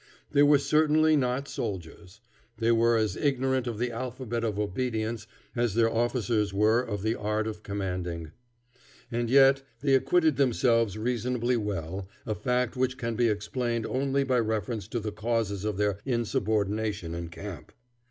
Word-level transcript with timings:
They 0.31 0.41
were 0.41 0.57
certainly 0.57 1.15
not 1.15 1.47
soldiers. 1.47 2.21
They 2.57 2.71
were 2.71 2.97
as 2.97 3.15
ignorant 3.15 3.67
of 3.67 3.77
the 3.77 3.91
alphabet 3.91 4.43
of 4.43 4.57
obedience 4.57 5.27
as 5.55 5.75
their 5.75 5.93
officers 5.93 6.51
were 6.51 6.81
of 6.81 7.03
the 7.03 7.13
art 7.13 7.45
of 7.45 7.61
commanding. 7.61 8.31
And 9.11 9.29
yet 9.29 9.61
they 9.81 9.93
acquitted 9.93 10.37
themselves 10.37 10.97
reasonably 10.97 11.55
well, 11.55 12.07
a 12.25 12.33
fact 12.33 12.75
which 12.75 12.97
can 12.97 13.15
be 13.15 13.29
explained 13.29 13.85
only 13.85 14.23
by 14.23 14.39
reference 14.39 14.87
to 14.87 14.99
the 14.99 15.11
causes 15.11 15.63
of 15.65 15.77
their 15.77 15.99
insubordination 16.03 17.13
in 17.13 17.27
camp. 17.29 17.71